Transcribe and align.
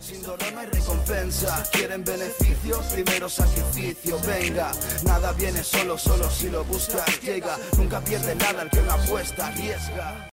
Sin 0.00 0.22
dolor 0.22 0.38
no 0.54 0.60
hay 0.60 0.66
recompensa. 0.66 1.62
Quieren 1.72 2.02
beneficio, 2.02 2.80
primero 2.90 3.28
sacrificio. 3.28 4.16
Venga, 4.26 4.70
nada 5.04 5.32
viene 5.32 5.62
solo, 5.62 5.98
solo 5.98 6.24
si 6.30 6.48
lo 6.48 6.64
buscas 6.64 7.20
llega. 7.20 7.58
Nunca 7.76 8.00
pierde 8.00 8.34
nada 8.34 8.62
el 8.62 8.70
que 8.70 8.78
una 8.78 8.94
apuesta 8.94 9.48
arriesga. 9.48 10.30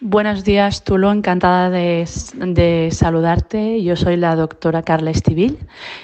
Buenos 0.00 0.44
días, 0.44 0.82
Tulo. 0.82 1.12
Encantada 1.12 1.68
de, 1.68 2.08
de, 2.34 2.88
saludarte. 2.90 3.82
Yo 3.82 3.96
soy 3.96 4.16
la 4.16 4.34
doctora 4.34 4.82
Carla 4.82 5.10
Estivil 5.10 5.58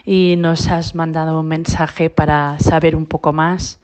y 0.05 0.37
nos 0.37 0.69
has 0.69 0.95
mandado 0.95 1.41
un 1.41 1.49
mensaje 1.49 2.11
para 2.11 2.59
saber 2.59 2.95
un 2.95 3.07
poco 3.07 3.33
más 3.33 3.81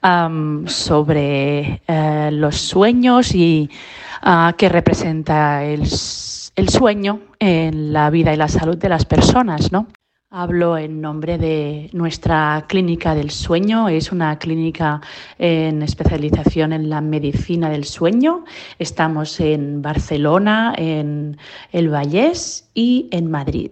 um, 0.00 0.68
sobre 0.68 1.82
uh, 1.88 2.30
los 2.30 2.56
sueños 2.56 3.34
y 3.34 3.68
uh, 4.24 4.52
qué 4.56 4.68
representa 4.68 5.64
el, 5.64 5.86
el 6.56 6.68
sueño 6.68 7.20
en 7.38 7.92
la 7.92 8.10
vida 8.10 8.32
y 8.32 8.36
la 8.36 8.48
salud 8.48 8.76
de 8.76 8.88
las 8.88 9.04
personas, 9.04 9.72
¿no? 9.72 9.88
Hablo 10.30 10.76
en 10.78 11.00
nombre 11.00 11.38
de 11.38 11.90
nuestra 11.92 12.64
clínica 12.68 13.14
del 13.14 13.30
sueño. 13.30 13.88
Es 13.88 14.10
una 14.10 14.36
clínica 14.36 15.00
en 15.38 15.80
especialización 15.82 16.72
en 16.72 16.90
la 16.90 17.00
medicina 17.00 17.70
del 17.70 17.84
sueño. 17.84 18.44
Estamos 18.80 19.38
en 19.38 19.80
Barcelona, 19.80 20.74
en 20.76 21.36
el 21.70 21.88
Vallés 21.88 22.68
y 22.74 23.08
en 23.12 23.30
Madrid. 23.30 23.70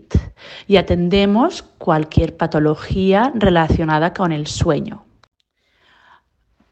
Y 0.68 0.76
atendemos 0.76 1.62
cualquier 1.78 2.36
patología 2.36 3.32
relacionada 3.34 4.12
con 4.14 4.30
el 4.30 4.46
sueño. 4.46 5.04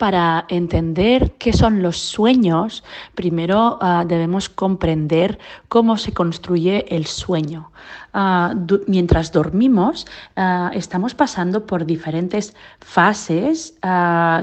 Para 0.01 0.47
entender 0.49 1.33
qué 1.33 1.53
son 1.53 1.83
los 1.83 1.99
sueños, 1.99 2.83
primero 3.15 3.79
uh, 3.83 4.07
debemos 4.07 4.49
comprender 4.49 5.39
cómo 5.69 5.99
se 5.99 6.15
construye 6.15 6.87
el 6.89 7.05
sueño. 7.05 7.71
Du 8.13 8.81
mientras 8.87 9.33
dormimos, 9.33 10.07
uh, 10.37 10.71
estamos 10.73 11.15
pasando 11.15 11.67
por 11.67 11.85
diferentes 11.87 12.55
fases 12.81 13.75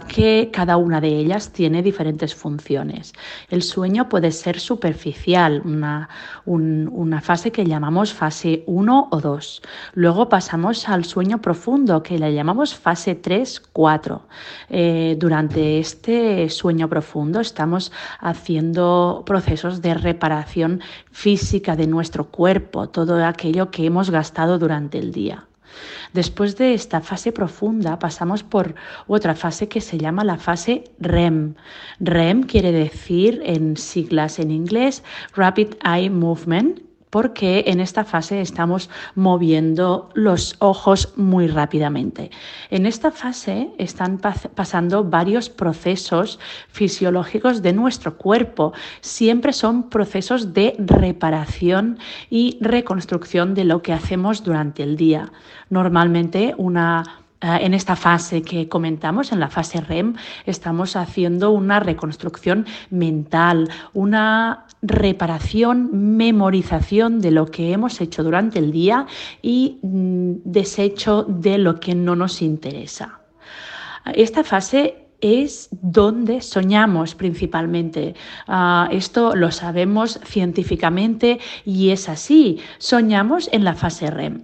que 0.07 0.49
cada 0.53 0.77
una 0.77 1.01
de 1.01 1.09
ellas 1.09 1.51
tiene 1.51 1.81
diferentes 1.81 2.35
funciones. 2.35 3.13
El 3.49 3.61
sueño 3.61 4.09
puede 4.09 4.31
ser 4.31 4.59
superficial, 4.59 5.61
una, 5.65 6.09
un, 6.45 6.89
una 6.91 7.21
fase 7.21 7.51
que 7.51 7.65
llamamos 7.65 8.13
fase 8.13 8.63
1 8.67 9.07
o 9.11 9.21
2. 9.21 9.61
Luego 9.93 10.29
pasamos 10.29 10.87
al 10.89 11.05
sueño 11.05 11.41
profundo, 11.41 12.03
que 12.03 12.19
le 12.19 12.33
llamamos 12.33 12.75
fase 12.75 13.21
3-4. 13.21 14.21
Eh, 14.69 15.15
durante 15.17 15.47
durante 15.47 15.79
este 15.79 16.49
sueño 16.49 16.89
profundo 16.89 17.39
estamos 17.39 17.91
haciendo 18.19 19.23
procesos 19.25 19.81
de 19.81 19.93
reparación 19.93 20.81
física 21.11 21.75
de 21.75 21.87
nuestro 21.87 22.25
cuerpo, 22.25 22.89
todo 22.89 23.23
aquello 23.23 23.56
que 23.65 23.85
hemos 23.85 24.09
gastado 24.09 24.59
durante 24.59 24.97
el 24.99 25.11
día. 25.11 25.47
Después 26.13 26.57
de 26.57 26.73
esta 26.73 27.01
fase 27.01 27.31
profunda 27.31 27.99
pasamos 27.99 28.43
por 28.43 28.75
otra 29.07 29.35
fase 29.35 29.67
que 29.67 29.81
se 29.81 29.97
llama 29.97 30.23
la 30.23 30.37
fase 30.37 30.85
REM. 30.99 31.55
REM 31.99 32.43
quiere 32.43 32.71
decir 32.71 33.41
en 33.43 33.77
siglas 33.77 34.39
en 34.39 34.51
inglés 34.51 35.03
Rapid 35.35 35.75
Eye 35.83 36.09
Movement, 36.09 36.81
porque 37.09 37.65
en 37.67 37.79
esta 37.79 38.03
fase 38.03 38.41
estamos 38.41 38.89
moviendo 39.15 40.09
los 40.13 40.55
ojos 40.59 41.13
muy 41.15 41.47
rápidamente. 41.47 42.31
En 42.69 42.85
esta 42.85 43.11
fase 43.11 43.69
están 43.77 44.19
pasando 44.19 45.03
varios 45.03 45.49
procesos 45.49 46.39
fisiológicos 46.69 47.61
de 47.61 47.73
nuestro 47.73 48.17
cuerpo. 48.17 48.73
Siempre 49.01 49.53
son 49.53 49.89
procesos 49.89 50.53
de 50.53 50.75
reparación 50.77 51.97
y 52.29 52.57
reconstrucción 52.61 53.53
de 53.53 53.63
lo 53.63 53.81
que 53.81 53.93
hacemos 53.93 54.43
durante 54.43 54.83
el 54.83 54.97
día. 54.97 55.31
Normalmente 55.69 56.53
una 56.57 57.26
en 57.41 57.73
esta 57.73 57.95
fase 57.95 58.41
que 58.41 58.67
comentamos, 58.67 59.31
en 59.31 59.39
la 59.39 59.49
fase 59.49 59.81
REM, 59.81 60.15
estamos 60.45 60.95
haciendo 60.95 61.51
una 61.51 61.79
reconstrucción 61.79 62.65
mental, 62.89 63.69
una 63.93 64.65
reparación, 64.81 66.17
memorización 66.17 67.21
de 67.21 67.31
lo 67.31 67.45
que 67.45 67.71
hemos 67.73 68.01
hecho 68.01 68.23
durante 68.23 68.59
el 68.59 68.71
día 68.71 69.05
y 69.41 69.79
mm, 69.81 70.33
desecho 70.45 71.23
de 71.23 71.57
lo 71.57 71.79
que 71.79 71.93
no 71.93 72.15
nos 72.15 72.41
interesa. 72.41 73.19
Esta 74.13 74.43
fase 74.43 75.07
es 75.19 75.69
donde 75.71 76.41
soñamos 76.41 77.15
principalmente. 77.15 78.15
Uh, 78.47 78.91
esto 78.91 79.35
lo 79.35 79.51
sabemos 79.51 80.19
científicamente 80.23 81.39
y 81.65 81.89
es 81.89 82.07
así. 82.07 82.59
Soñamos 82.77 83.49
en 83.51 83.63
la 83.63 83.73
fase 83.73 84.09
REM. 84.11 84.43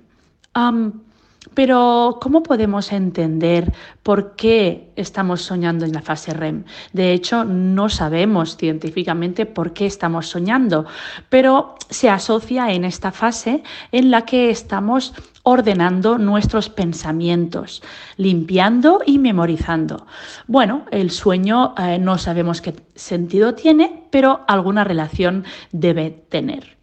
Pero, 1.53 2.19
¿cómo 2.21 2.41
podemos 2.41 2.91
entender 2.91 3.73
por 4.01 4.35
qué 4.35 4.91
estamos 4.95 5.41
soñando 5.41 5.85
en 5.85 5.93
la 5.93 6.01
fase 6.01 6.33
REM? 6.33 6.63
De 6.93 7.13
hecho, 7.13 7.43
no 7.43 7.89
sabemos 7.89 8.57
científicamente 8.57 9.45
por 9.45 9.73
qué 9.73 9.85
estamos 9.85 10.27
soñando, 10.27 10.85
pero 11.29 11.75
se 11.89 12.09
asocia 12.09 12.71
en 12.71 12.85
esta 12.85 13.11
fase 13.11 13.63
en 13.91 14.09
la 14.09 14.23
que 14.23 14.49
estamos 14.49 15.13
ordenando 15.43 16.17
nuestros 16.17 16.69
pensamientos, 16.69 17.83
limpiando 18.17 19.01
y 19.05 19.19
memorizando. 19.19 20.07
Bueno, 20.47 20.85
el 20.91 21.11
sueño 21.11 21.75
eh, 21.77 21.99
no 21.99 22.17
sabemos 22.17 22.61
qué 22.61 22.73
sentido 22.95 23.53
tiene, 23.53 24.05
pero 24.09 24.41
alguna 24.47 24.83
relación 24.83 25.43
debe 25.71 26.09
tener. 26.09 26.77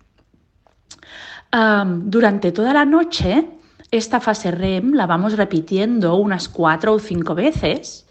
Durante 1.53 2.53
toda 2.53 2.73
la 2.73 2.85
noche, 2.85 3.45
esta 3.91 4.21
fase 4.21 4.51
REM 4.51 4.95
la 4.95 5.07
vamos 5.07 5.37
repitiendo 5.37 6.15
unas 6.17 6.49
cuatro 6.49 6.95
o 6.95 6.99
cinco 6.99 7.35
veces. 7.35 8.07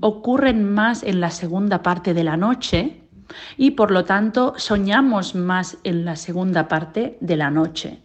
Ocurren 0.00 0.72
más 0.72 1.02
en 1.02 1.20
la 1.20 1.30
segunda 1.30 1.82
parte 1.82 2.14
de 2.14 2.24
la 2.24 2.36
noche 2.36 3.02
y 3.56 3.72
por 3.72 3.90
lo 3.90 4.04
tanto 4.04 4.54
soñamos 4.56 5.34
más 5.34 5.78
en 5.84 6.04
la 6.04 6.16
segunda 6.16 6.68
parte 6.68 7.18
de 7.20 7.36
la 7.36 7.50
noche. 7.50 8.02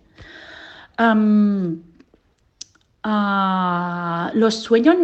Uh, 3.03 4.29
los, 4.33 4.55
sueños, 4.55 4.95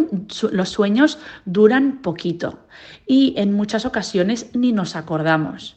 los 0.52 0.68
sueños 0.68 1.18
duran 1.44 1.98
poquito 2.00 2.60
y 3.06 3.34
en 3.36 3.52
muchas 3.52 3.84
ocasiones 3.84 4.50
ni 4.54 4.72
nos 4.72 4.94
acordamos. 4.94 5.76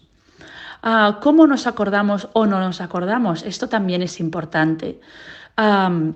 Uh, 0.84 1.20
¿Cómo 1.22 1.48
nos 1.48 1.66
acordamos 1.66 2.30
o 2.34 2.46
no 2.46 2.60
nos 2.60 2.82
acordamos? 2.82 3.44
Esto 3.44 3.70
también 3.70 4.04
es 4.04 4.20
importante. 4.20 5.00
Um, 5.62 6.14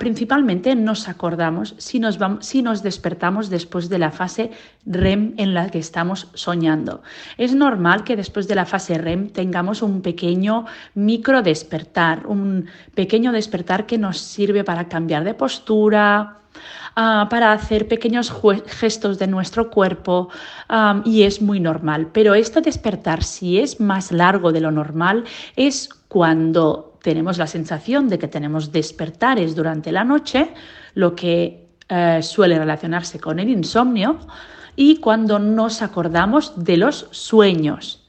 principalmente 0.00 0.74
nos 0.74 1.08
acordamos 1.08 1.76
si 1.78 2.00
nos, 2.00 2.82
despertamos 2.82 3.48
después 3.48 3.88
de 3.88 3.98
la 3.98 4.10
fase 4.10 4.50
REM 4.84 5.34
en 5.36 5.54
la 5.54 5.70
que 5.70 5.78
estamos 5.78 6.28
soñando. 6.34 7.02
Es 7.38 7.54
normal 7.54 8.02
que 8.02 8.16
después 8.16 8.48
de 8.48 8.56
la 8.56 8.66
fase 8.66 8.98
REM 8.98 9.30
tengamos 9.30 9.82
un 9.82 10.02
pequeño 10.02 10.66
micro 10.94 11.42
despertar, 11.42 12.26
un 12.26 12.66
pequeño 12.96 13.30
despertar 13.30 13.86
que 13.86 13.98
nos 13.98 14.18
sirve 14.18 14.64
para 14.64 14.88
cambiar 14.88 15.22
de 15.24 15.34
postura, 15.34 16.40
Uh, 16.98 17.28
para 17.28 17.52
hacer 17.52 17.86
pequeños 17.88 18.32
gestos 18.68 19.18
de 19.18 19.26
nuestro 19.26 19.68
cuerpo 19.68 20.30
y 21.04 21.24
es 21.24 21.42
muy 21.42 21.60
normal. 21.60 22.08
Pero 22.10 22.34
este 22.34 22.62
despertar, 22.62 23.22
si 23.22 23.58
es 23.58 23.80
más 23.80 24.12
largo 24.12 24.50
de 24.50 24.62
lo 24.62 24.70
normal, 24.70 25.24
es 25.56 25.90
cuando 26.08 26.95
tenemos 27.06 27.38
la 27.38 27.46
sensación 27.46 28.08
de 28.08 28.18
que 28.18 28.26
tenemos 28.26 28.72
despertares 28.72 29.54
durante 29.54 29.92
la 29.92 30.02
noche, 30.02 30.52
lo 30.94 31.14
que 31.14 31.68
eh, 31.88 32.18
suele 32.20 32.58
relacionarse 32.58 33.20
con 33.20 33.38
el 33.38 33.48
insomnio, 33.48 34.18
y 34.74 34.96
cuando 34.96 35.38
nos 35.38 35.82
acordamos 35.82 36.52
de 36.56 36.76
los 36.78 37.06
sueños. 37.12 38.02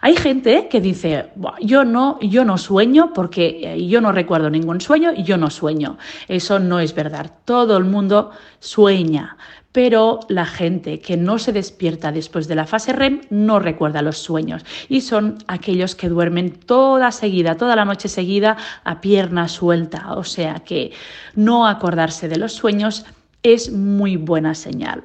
Hay 0.00 0.14
gente 0.14 0.68
que 0.70 0.80
dice, 0.80 1.30
yo 1.60 1.84
no, 1.84 2.20
yo 2.20 2.44
no 2.44 2.56
sueño 2.56 3.12
porque 3.12 3.62
eh, 3.64 3.88
yo 3.88 4.00
no 4.00 4.12
recuerdo 4.12 4.48
ningún 4.48 4.80
sueño 4.80 5.10
y 5.12 5.24
yo 5.24 5.36
no 5.36 5.50
sueño. 5.50 5.98
Eso 6.28 6.60
no 6.60 6.78
es 6.78 6.94
verdad. 6.94 7.32
Todo 7.44 7.76
el 7.76 7.84
mundo 7.84 8.30
sueña 8.60 9.36
pero 9.72 10.20
la 10.28 10.46
gente 10.46 11.00
que 11.00 11.16
no 11.16 11.38
se 11.38 11.52
despierta 11.52 12.12
después 12.12 12.48
de 12.48 12.56
la 12.56 12.66
fase 12.66 12.92
REM 12.92 13.22
no 13.30 13.58
recuerda 13.58 14.02
los 14.02 14.18
sueños 14.18 14.64
y 14.88 15.00
son 15.00 15.38
aquellos 15.46 15.94
que 15.94 16.08
duermen 16.08 16.50
toda 16.50 17.12
seguida, 17.12 17.56
toda 17.56 17.76
la 17.76 17.84
noche 17.84 18.08
seguida 18.08 18.56
a 18.84 19.00
pierna 19.00 19.48
suelta, 19.48 20.14
o 20.14 20.24
sea 20.24 20.60
que 20.60 20.92
no 21.34 21.66
acordarse 21.66 22.28
de 22.28 22.38
los 22.38 22.52
sueños 22.52 23.04
es 23.42 23.70
muy 23.70 24.16
buena 24.16 24.54
señal. 24.54 25.04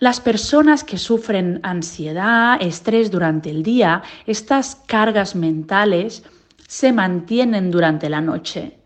Las 0.00 0.20
personas 0.20 0.84
que 0.84 0.98
sufren 0.98 1.60
ansiedad, 1.62 2.60
estrés 2.60 3.10
durante 3.10 3.48
el 3.48 3.62
día, 3.62 4.02
estas 4.26 4.76
cargas 4.86 5.34
mentales 5.34 6.24
se 6.66 6.92
mantienen 6.92 7.70
durante 7.70 8.10
la 8.10 8.20
noche. 8.20 8.76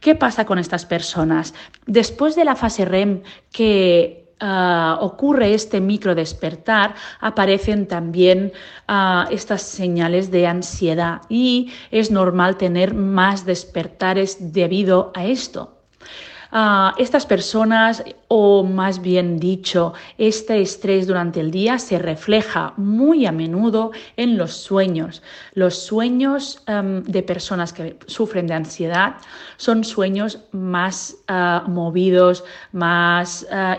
¿Qué 0.00 0.14
pasa 0.14 0.44
con 0.44 0.58
estas 0.58 0.86
personas? 0.86 1.54
Después 1.86 2.36
de 2.36 2.44
la 2.44 2.54
fase 2.54 2.84
REM 2.84 3.22
que 3.50 4.34
ah, 4.40 4.98
ocurre 5.00 5.54
este 5.54 5.80
micro 5.80 6.14
despertar, 6.14 6.94
aparecen 7.20 7.88
también 7.88 8.52
ah, 8.86 9.26
estas 9.30 9.62
señales 9.62 10.30
de 10.30 10.46
ansiedad 10.46 11.22
y 11.28 11.72
es 11.90 12.10
normal 12.10 12.56
tener 12.56 12.94
más 12.94 13.44
despertares 13.44 14.52
debido 14.52 15.10
a 15.14 15.26
esto. 15.26 15.77
Estas 16.96 17.26
personas, 17.26 18.02
o 18.28 18.64
más 18.64 19.02
bien 19.02 19.38
dicho, 19.38 19.92
este 20.16 20.62
estrés 20.62 21.06
durante 21.06 21.40
el 21.40 21.50
día 21.50 21.78
se 21.78 21.98
refleja 21.98 22.72
muy 22.78 23.26
a 23.26 23.32
menudo 23.32 23.92
en 24.16 24.38
los 24.38 24.52
sueños. 24.52 25.22
Los 25.52 25.78
sueños 25.78 26.62
em, 26.66 27.02
de 27.02 27.22
personas 27.22 27.74
que 27.74 27.98
sufren 28.06 28.46
de 28.46 28.54
ansiedad 28.54 29.16
son 29.58 29.84
sueños 29.84 30.40
más 30.52 31.16
ah, 31.28 31.64
movidos, 31.68 32.44
más 32.72 33.46
ah, 33.52 33.76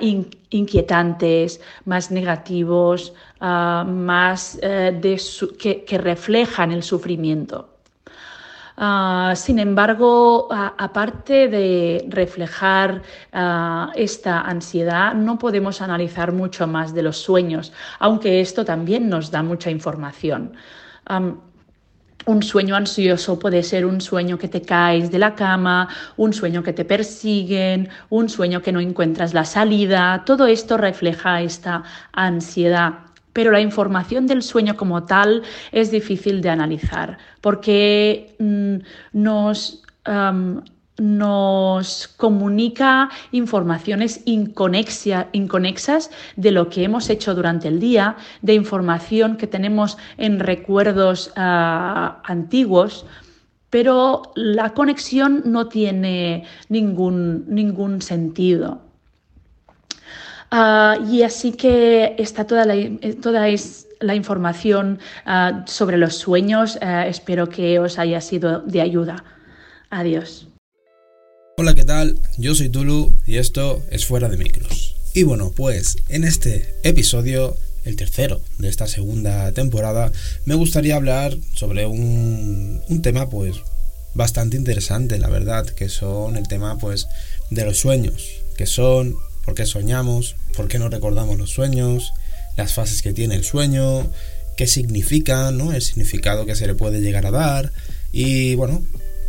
inquietantes, 0.51 1.61
más 1.85 2.11
negativos, 2.11 3.13
más 3.39 4.59
eh, 4.61 5.17
que 5.57 5.97
reflejan 5.97 6.71
el 6.71 6.83
sufrimiento. 6.83 7.78
Ah, 8.81 9.33
sin 9.35 9.59
embargo, 9.59 10.47
aparte 10.51 11.49
de 11.49 12.05
reflejar 12.07 13.01
ah, 13.33 13.91
esta 13.93 14.39
ansiedad, 14.39 15.13
no 15.13 15.37
podemos 15.37 15.81
analizar 15.81 16.31
mucho 16.31 16.65
más 16.65 16.93
de 16.93 17.03
los 17.03 17.17
sueños, 17.17 17.73
aunque 17.99 18.39
esto 18.39 18.63
también 18.63 19.09
nos 19.09 19.31
da 19.31 19.43
mucha 19.43 19.69
información. 19.69 20.53
un 22.25 22.43
sueño 22.43 22.75
ansioso 22.75 23.39
puede 23.39 23.63
ser 23.63 23.85
un 23.85 23.99
sueño 24.01 24.37
que 24.37 24.47
te 24.47 24.61
caes 24.61 25.11
de 25.11 25.19
la 25.19 25.35
cama, 25.35 25.89
un 26.15 26.31
sueño 26.31 26.63
que 26.63 26.73
te 26.73 26.85
persiguen, 26.85 27.89
un 28.09 28.29
sueño 28.29 28.61
que 28.61 28.71
no 28.71 28.79
encuentras 28.79 29.33
la 29.33 29.45
salida. 29.45 30.23
Todo 30.25 30.47
esto 30.47 30.77
refleja 30.77 31.41
esta 31.41 31.83
ansiedad 32.13 33.08
pero 33.39 33.51
la 33.51 33.61
información 33.61 34.27
del 34.27 34.43
sueño 34.43 34.75
como 34.75 35.05
tal 35.05 35.43
es 35.71 35.91
difícil 35.91 36.41
de 36.41 36.49
analizar 36.49 37.17
porque 37.39 38.35
mm, 38.37 38.75
nos, 39.13 39.81
nos 40.97 42.07
comunica 42.17 43.09
informaciones 43.31 44.23
inconexas 44.25 46.11
de 46.35 46.51
lo 46.51 46.69
que 46.69 46.83
hemos 46.83 47.09
hecho 47.09 47.33
durante 47.33 47.69
el 47.69 47.79
día, 47.79 48.17
de 48.41 48.55
información 48.55 49.37
que 49.37 49.47
tenemos 49.47 49.97
en 50.17 50.41
recuerdos 50.41 51.31
ah, 51.37 52.21
antiguos 52.25 53.05
pero 53.69 54.33
la 54.35 54.73
conexión 54.73 55.43
no 55.45 55.69
tiene 55.69 56.43
ningún, 56.67 57.45
ningún 57.47 58.01
sentido. 58.01 58.88
Ah, 60.51 60.97
y 61.09 61.21
así 61.23 61.51
que 61.51 62.15
está 62.17 62.45
toda 62.45 62.65
la, 62.65 62.75
toda 63.21 63.49
es 63.49 63.87
la 63.99 64.15
información 64.15 64.99
ah, 65.25 65.63
sobre 65.67 65.97
los 65.97 66.15
sueños. 66.15 66.77
Ah, 66.81 67.07
espero 67.07 67.49
que 67.49 67.79
os 67.79 67.99
haya 67.99 68.21
sido 68.21 68.61
de 68.61 68.81
ayuda. 68.81 69.23
Adiós. 69.89 70.47
Hola, 71.57 71.75
¿qué 71.75 71.83
tal? 71.83 72.19
Yo 72.37 72.55
soy 72.55 72.69
Tulu 72.69 73.11
y 73.25 73.37
esto 73.37 73.83
es 73.91 74.05
Fuera 74.05 74.29
de 74.29 74.37
Micros. 74.37 74.95
Y 75.13 75.23
bueno, 75.23 75.51
pues 75.55 75.97
en 76.07 76.23
este 76.23 76.73
episodio, 76.83 77.55
el 77.83 77.95
tercero 77.95 78.39
de 78.59 78.69
esta 78.69 78.87
segunda 78.87 79.51
temporada, 79.51 80.11
me 80.45 80.55
gustaría 80.55 80.95
hablar 80.95 81.35
sobre 81.53 81.85
un, 81.85 82.81
un 82.87 83.01
tema 83.01 83.29
pues 83.29 83.57
bastante 84.13 84.57
interesante, 84.57 85.19
la 85.19 85.29
verdad, 85.29 85.65
que 85.65 85.89
son 85.89 86.37
el 86.37 86.47
tema 86.47 86.77
pues 86.77 87.07
de 87.49 87.65
los 87.65 87.79
sueños, 87.79 88.29
que 88.57 88.65
son 88.65 89.15
por 89.49 89.55
qué 89.55 89.65
soñamos, 89.65 90.35
por 90.55 90.67
qué 90.67 90.77
no 90.77 90.89
recordamos 90.89 91.35
los 91.39 91.49
sueños, 91.49 92.13
las 92.55 92.75
fases 92.75 93.01
que 93.01 93.13
tiene 93.13 93.33
el 93.33 93.43
sueño, 93.43 94.07
qué 94.55 94.67
significa, 94.67 95.49
¿no? 95.49 95.73
El 95.73 95.81
significado 95.81 96.45
que 96.45 96.53
se 96.53 96.67
le 96.67 96.75
puede 96.75 97.01
llegar 97.01 97.25
a 97.25 97.31
dar 97.31 97.73
y 98.11 98.53
bueno, 98.53 98.83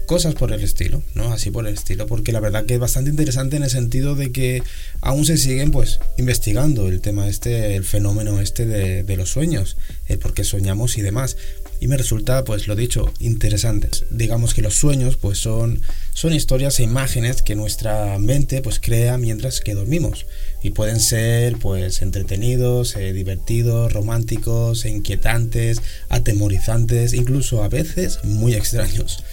cosas 0.05 0.35
por 0.35 0.53
el 0.53 0.61
estilo, 0.61 1.03
¿no? 1.15 1.33
Así 1.33 1.51
por 1.51 1.67
el 1.67 1.73
estilo, 1.73 2.07
porque 2.07 2.33
la 2.33 2.41
verdad 2.41 2.67
que 2.67 2.75
es 2.75 2.81
bastante 2.81 3.09
interesante 3.09 3.57
en 3.57 3.63
el 3.63 3.71
sentido 3.71 4.15
de 4.15 4.31
que 4.31 4.63
aún 5.01 5.25
se 5.25 5.39
siguen 5.39 5.71
pues 5.71 6.01
investigando 6.19 6.89
el 6.89 7.01
tema 7.01 7.27
este, 7.27 7.77
el 7.77 7.85
fenómeno 7.85 8.41
este 8.41 8.67
de, 8.67 9.03
de 9.03 9.17
los 9.17 9.31
sueños, 9.31 9.79
el 10.07 10.19
por 10.19 10.35
qué 10.35 10.45
soñamos 10.45 10.99
y 10.99 11.01
demás 11.01 11.39
y 11.81 11.89
me 11.89 11.97
resulta, 11.97 12.45
pues 12.45 12.69
lo 12.69 12.77
dicho, 12.77 13.11
interesantes. 13.19 14.05
Digamos 14.11 14.53
que 14.53 14.61
los 14.61 14.75
sueños, 14.75 15.17
pues 15.17 15.39
son, 15.39 15.81
son 16.13 16.35
historias 16.35 16.79
e 16.79 16.83
imágenes 16.83 17.41
que 17.41 17.57
nuestra 17.57 18.19
mente, 18.19 18.61
pues 18.61 18.79
crea 18.79 19.17
mientras 19.17 19.61
que 19.61 19.75
dormimos 19.75 20.27
y 20.63 20.71
pueden 20.71 21.01
ser, 21.01 21.57
pues 21.57 22.03
entretenidos, 22.03 22.97
eh, 22.97 23.15
divertidos, 23.15 23.93
románticos, 23.93 24.85
inquietantes, 24.85 25.81
atemorizantes, 26.11 27.15
incluso 27.15 27.65
a 27.65 27.69
veces 27.71 28.19
muy 28.25 28.55
extraños. 28.55 29.25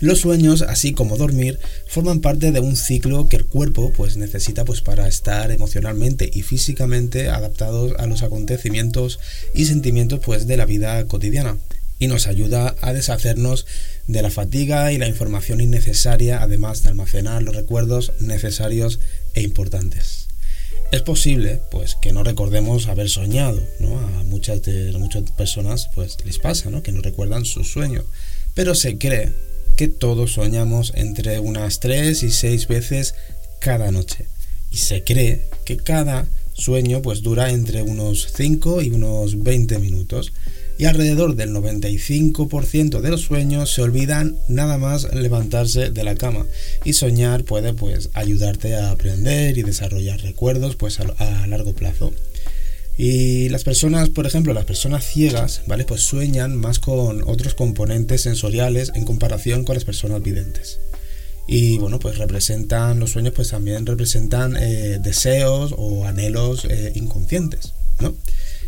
Los 0.00 0.20
sueños, 0.20 0.62
así 0.62 0.92
como 0.92 1.16
dormir, 1.16 1.60
forman 1.86 2.20
parte 2.20 2.50
de 2.50 2.58
un 2.58 2.74
ciclo 2.74 3.28
que 3.28 3.36
el 3.36 3.44
cuerpo 3.44 3.92
pues 3.92 4.16
necesita 4.16 4.64
pues 4.64 4.80
para 4.80 5.06
estar 5.06 5.52
emocionalmente 5.52 6.28
y 6.32 6.42
físicamente 6.42 7.28
adaptados 7.28 7.92
a 7.98 8.06
los 8.06 8.22
acontecimientos 8.22 9.20
y 9.54 9.66
sentimientos 9.66 10.18
pues 10.24 10.48
de 10.48 10.56
la 10.56 10.66
vida 10.66 11.06
cotidiana 11.06 11.56
y 12.02 12.08
nos 12.08 12.26
ayuda 12.26 12.74
a 12.80 12.92
deshacernos 12.92 13.64
de 14.08 14.22
la 14.22 14.30
fatiga 14.32 14.92
y 14.92 14.98
la 14.98 15.06
información 15.06 15.60
innecesaria, 15.60 16.42
además 16.42 16.82
de 16.82 16.88
almacenar 16.88 17.44
los 17.44 17.54
recuerdos 17.54 18.10
necesarios 18.18 18.98
e 19.34 19.42
importantes. 19.42 20.26
Es 20.90 21.02
posible, 21.02 21.60
pues, 21.70 21.94
que 21.94 22.10
no 22.10 22.24
recordemos 22.24 22.88
haber 22.88 23.08
soñado, 23.08 23.62
¿no? 23.78 24.00
A 24.00 24.24
muchas, 24.24 24.62
de, 24.62 24.90
muchas 24.98 25.30
personas, 25.30 25.90
pues, 25.94 26.16
les 26.24 26.40
pasa, 26.40 26.70
¿no? 26.70 26.82
Que 26.82 26.90
no 26.90 27.02
recuerdan 27.02 27.44
su 27.44 27.62
sueño. 27.62 28.02
Pero 28.56 28.74
se 28.74 28.98
cree 28.98 29.30
que 29.76 29.86
todos 29.86 30.32
soñamos 30.32 30.92
entre 30.96 31.38
unas 31.38 31.78
3 31.78 32.20
y 32.24 32.32
6 32.32 32.66
veces 32.66 33.14
cada 33.60 33.92
noche. 33.92 34.26
Y 34.72 34.78
se 34.78 35.04
cree 35.04 35.44
que 35.64 35.76
cada 35.76 36.26
sueño, 36.52 37.00
pues, 37.00 37.22
dura 37.22 37.52
entre 37.52 37.82
unos 37.82 38.26
5 38.36 38.82
y 38.82 38.90
unos 38.90 39.40
20 39.40 39.78
minutos 39.78 40.32
y 40.78 40.86
alrededor 40.86 41.36
del 41.36 41.50
95% 41.50 43.00
de 43.00 43.10
los 43.10 43.22
sueños 43.22 43.72
se 43.72 43.82
olvidan 43.82 44.36
nada 44.48 44.78
más 44.78 45.12
levantarse 45.14 45.90
de 45.90 46.04
la 46.04 46.14
cama 46.14 46.46
y 46.84 46.94
soñar 46.94 47.44
puede 47.44 47.74
pues 47.74 48.10
ayudarte 48.14 48.74
a 48.76 48.90
aprender 48.90 49.58
y 49.58 49.62
desarrollar 49.62 50.20
recuerdos 50.20 50.76
pues 50.76 50.98
a, 51.00 51.46
largo 51.46 51.74
plazo. 51.74 52.12
Y 52.98 53.48
las 53.48 53.64
personas, 53.64 54.10
por 54.10 54.26
ejemplo, 54.26 54.52
las 54.52 54.66
personas 54.66 55.04
ciegas, 55.04 55.62
¿vale? 55.66 55.84
Pues 55.84 56.02
sueñan 56.02 56.56
más 56.56 56.78
con 56.78 57.22
otros 57.26 57.54
componentes 57.54 58.20
sensoriales 58.22 58.92
en 58.94 59.04
comparación 59.04 59.64
con 59.64 59.74
las 59.74 59.84
personas 59.84 60.22
videntes. 60.22 60.78
Y 61.46 61.78
bueno, 61.78 61.98
pues 61.98 62.18
representan, 62.18 63.00
los 63.00 63.10
sueños 63.10 63.32
pues 63.34 63.48
también 63.48 63.86
representan 63.86 64.56
eh, 64.56 64.98
deseos 65.02 65.74
o 65.76 66.06
anhelos 66.06 66.66
eh, 66.68 66.92
inconscientes, 66.94 67.72
¿no? 67.98 68.14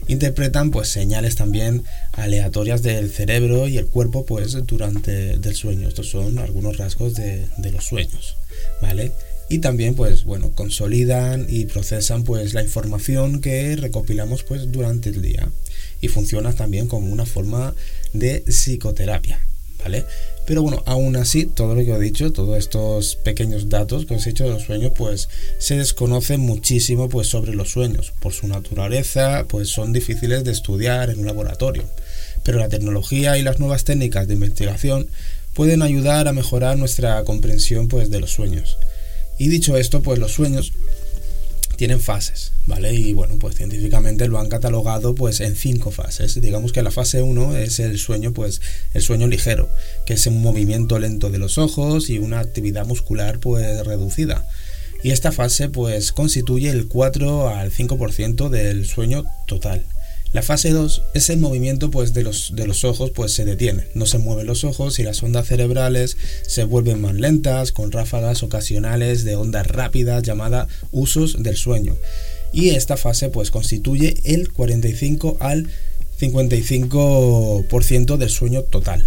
Interpretan 0.08 0.70
pues 0.70 0.88
señales 0.88 1.36
también 1.36 1.84
aleatorias 2.12 2.82
del 2.82 3.10
cerebro 3.10 3.68
y 3.68 3.78
el 3.78 3.86
cuerpo 3.86 4.24
pues 4.24 4.56
durante 4.66 5.32
el 5.32 5.54
sueño. 5.54 5.88
Estos 5.88 6.10
son 6.10 6.38
algunos 6.38 6.76
rasgos 6.76 7.14
de, 7.14 7.48
los 7.72 7.84
sueños, 7.84 8.36
¿vale? 8.80 9.12
Y 9.48 9.58
también 9.58 9.94
pues 9.94 10.24
bueno, 10.24 10.52
consolidan 10.52 11.46
y 11.48 11.66
procesan 11.66 12.24
pues 12.24 12.54
la 12.54 12.62
información 12.62 13.40
que 13.40 13.76
recopilamos 13.76 14.42
pues 14.42 14.72
durante 14.72 15.10
el 15.10 15.20
día 15.20 15.48
y 16.00 16.08
funciona 16.08 16.52
también 16.52 16.86
como 16.86 17.12
una 17.12 17.26
forma 17.26 17.74
de 18.12 18.42
psicoterapia, 18.46 19.40
Pero 20.46 20.62
bueno, 20.62 20.82
aún 20.86 21.16
así, 21.16 21.46
todo 21.46 21.74
lo 21.74 21.84
que 21.84 21.92
he 21.92 21.98
dicho, 21.98 22.32
todos 22.32 22.58
estos 22.58 23.16
pequeños 23.16 23.68
datos 23.68 24.04
que 24.04 24.14
os 24.14 24.26
he 24.26 24.30
dicho 24.30 24.44
de 24.44 24.50
los 24.50 24.64
sueños, 24.64 24.92
pues 24.94 25.28
se 25.58 25.76
desconoce 25.76 26.36
muchísimo 26.36 27.08
pues 27.08 27.28
sobre 27.28 27.54
los 27.54 27.70
sueños. 27.70 28.12
Por 28.20 28.32
su 28.32 28.46
naturaleza, 28.46 29.46
pues 29.48 29.70
son 29.70 29.92
difíciles 29.92 30.44
de 30.44 30.52
estudiar 30.52 31.10
en 31.10 31.20
un 31.20 31.26
laboratorio. 31.26 31.84
Pero 32.42 32.58
la 32.58 32.68
tecnología 32.68 33.38
y 33.38 33.42
las 33.42 33.58
nuevas 33.58 33.84
técnicas 33.84 34.28
de 34.28 34.34
investigación 34.34 35.08
pueden 35.54 35.82
ayudar 35.82 36.28
a 36.28 36.32
mejorar 36.32 36.76
nuestra 36.76 37.22
comprensión 37.24 37.88
pues 37.88 38.10
de 38.10 38.20
los 38.20 38.32
sueños. 38.32 38.76
Y 39.38 39.48
dicho 39.48 39.76
esto, 39.76 40.02
pues 40.02 40.18
los 40.18 40.32
sueños 40.32 40.72
tienen 41.76 42.00
fases, 42.00 42.52
¿vale? 42.66 42.94
Y 42.94 43.12
bueno, 43.12 43.36
pues 43.38 43.56
científicamente 43.56 44.28
lo 44.28 44.38
han 44.38 44.48
catalogado 44.48 45.14
pues 45.14 45.40
en 45.40 45.56
cinco 45.56 45.90
fases. 45.90 46.40
Digamos 46.40 46.72
que 46.72 46.82
la 46.82 46.90
fase 46.90 47.22
1 47.22 47.56
es 47.56 47.80
el 47.80 47.98
sueño, 47.98 48.32
pues 48.32 48.60
el 48.92 49.02
sueño 49.02 49.26
ligero, 49.26 49.68
que 50.06 50.14
es 50.14 50.26
un 50.26 50.40
movimiento 50.40 50.98
lento 50.98 51.30
de 51.30 51.38
los 51.38 51.58
ojos 51.58 52.10
y 52.10 52.18
una 52.18 52.40
actividad 52.40 52.86
muscular 52.86 53.40
pues 53.40 53.84
reducida. 53.86 54.46
Y 55.02 55.10
esta 55.10 55.32
fase 55.32 55.68
pues 55.68 56.12
constituye 56.12 56.70
el 56.70 56.88
4 56.88 57.48
al 57.48 57.70
5% 57.70 58.48
del 58.48 58.86
sueño 58.86 59.24
total. 59.46 59.84
La 60.34 60.42
fase 60.42 60.70
2 60.70 61.02
es 61.14 61.30
el 61.30 61.38
movimiento 61.38 61.92
pues, 61.92 62.12
de, 62.12 62.24
los, 62.24 62.56
de 62.56 62.66
los 62.66 62.82
ojos 62.82 63.12
pues, 63.12 63.32
se 63.32 63.44
detiene, 63.44 63.86
no 63.94 64.04
se 64.04 64.18
mueven 64.18 64.48
los 64.48 64.64
ojos 64.64 64.98
y 64.98 65.04
las 65.04 65.22
ondas 65.22 65.46
cerebrales 65.46 66.16
se 66.44 66.64
vuelven 66.64 67.00
más 67.00 67.14
lentas 67.14 67.70
con 67.70 67.92
ráfagas 67.92 68.42
ocasionales 68.42 69.22
de 69.22 69.36
ondas 69.36 69.68
rápidas 69.68 70.24
llamadas 70.24 70.66
usos 70.90 71.40
del 71.40 71.56
sueño. 71.56 71.96
y 72.52 72.70
esta 72.70 72.96
fase 72.96 73.28
pues 73.28 73.52
constituye 73.52 74.16
el 74.24 74.52
45 74.52 75.36
al 75.38 75.68
55% 76.20 78.16
del 78.16 78.30
sueño 78.30 78.62
total. 78.62 79.06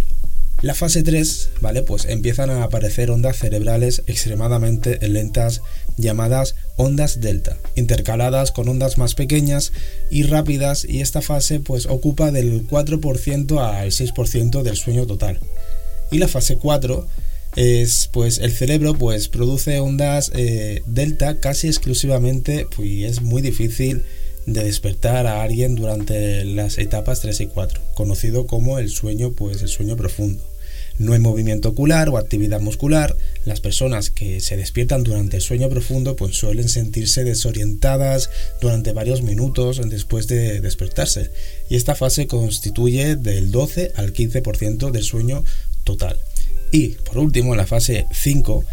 La 0.62 0.74
fase 0.74 1.02
3, 1.02 1.50
¿vale? 1.60 1.82
Pues 1.82 2.06
empiezan 2.06 2.48
a 2.50 2.64
aparecer 2.64 3.10
ondas 3.10 3.36
cerebrales 3.36 4.02
extremadamente 4.06 4.98
lentas 5.06 5.60
llamadas 5.98 6.54
ondas 6.76 7.20
delta, 7.20 7.58
intercaladas 7.76 8.50
con 8.52 8.68
ondas 8.68 8.96
más 8.96 9.14
pequeñas 9.14 9.72
y 10.10 10.22
rápidas 10.22 10.84
y 10.88 11.00
esta 11.00 11.20
fase 11.20 11.60
pues 11.60 11.86
ocupa 11.86 12.30
del 12.30 12.66
4% 12.66 13.58
al 13.60 13.90
6% 13.90 14.62
del 14.62 14.76
sueño 14.76 15.06
total. 15.06 15.38
Y 16.10 16.18
la 16.18 16.28
fase 16.28 16.56
4 16.56 17.06
es 17.56 18.08
pues 18.12 18.38
el 18.38 18.52
cerebro 18.52 18.94
pues 18.94 19.28
produce 19.28 19.78
ondas 19.80 20.30
eh, 20.34 20.82
delta 20.86 21.40
casi 21.40 21.66
exclusivamente 21.66 22.66
pues, 22.74 22.88
y 22.88 23.04
es 23.04 23.20
muy 23.20 23.42
difícil 23.42 24.04
de 24.46 24.64
despertar 24.64 25.26
a 25.26 25.42
alguien 25.42 25.74
durante 25.74 26.44
las 26.44 26.78
etapas 26.78 27.20
3 27.20 27.40
y 27.42 27.46
4, 27.48 27.82
conocido 27.94 28.46
como 28.46 28.78
el 28.78 28.88
sueño, 28.88 29.32
pues 29.32 29.60
el 29.60 29.68
sueño 29.68 29.96
profundo. 29.96 30.42
No 30.98 31.12
hay 31.12 31.20
movimiento 31.20 31.70
ocular 31.70 32.08
o 32.08 32.18
actividad 32.18 32.60
muscular. 32.60 33.16
Las 33.44 33.60
personas 33.60 34.10
que 34.10 34.40
se 34.40 34.56
despiertan 34.56 35.04
durante 35.04 35.36
el 35.36 35.42
sueño 35.42 35.68
profundo 35.68 36.16
pues 36.16 36.36
suelen 36.36 36.68
sentirse 36.68 37.24
desorientadas 37.24 38.30
durante 38.60 38.92
varios 38.92 39.22
minutos 39.22 39.80
después 39.88 40.26
de 40.26 40.60
despertarse. 40.60 41.30
Y 41.68 41.76
esta 41.76 41.94
fase 41.94 42.26
constituye 42.26 43.16
del 43.16 43.50
12 43.50 43.92
al 43.96 44.12
15% 44.12 44.90
del 44.90 45.02
sueño 45.02 45.44
total. 45.84 46.18
Y 46.72 46.88
por 46.88 47.18
último, 47.18 47.54
la 47.54 47.66
fase 47.66 48.06
5 48.12 48.64